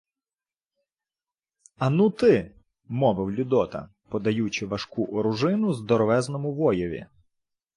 —Ану, 1.79 2.09
ти,— 2.11 2.51
мовив 2.87 3.31
Людота, 3.31 3.89
подаючи 4.09 4.65
важку 4.65 5.05
оружину 5.05 5.73
здоровезному 5.73 6.53
воєві. 6.53 7.05